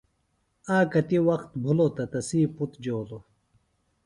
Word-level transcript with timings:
آک 0.75 0.85
کتیۡ 0.93 1.21
وخت 1.27 1.49
بِھلوۡ 1.63 1.91
تہ 1.95 2.03
تسی 2.11 2.41
پُتر 2.55 2.77
جولوۡ 2.83 3.23